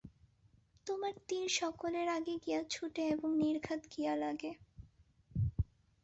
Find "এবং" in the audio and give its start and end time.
3.07-3.29